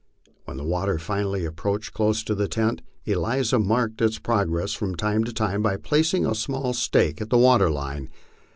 When 0.45 0.57
the 0.57 0.63
water 0.63 0.97
finally 0.97 1.45
approached 1.45 1.93
close 1.93 2.23
to 2.23 2.33
the 2.33 2.47
tent, 2.47 2.81
Eliza 3.05 3.59
marked 3.59 4.01
its 4.01 4.17
por 4.17 4.43
gress 4.47 4.73
from 4.73 4.95
time 4.95 5.23
to 5.25 5.31
time 5.31 5.61
by 5.61 5.77
placing 5.77 6.33
small 6.33 6.73
stakes 6.73 7.21
at 7.21 7.29
the 7.29 7.37
water 7.37 7.69
line. 7.69 8.09